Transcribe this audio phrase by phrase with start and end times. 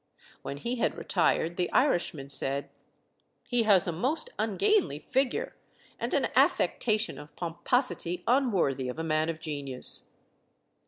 [0.41, 2.71] When he had retired, the Irishman said
[3.47, 5.53] "He has a most ungainly figure,
[5.99, 10.09] and an affectation of pomposity unworthy of a man of genius."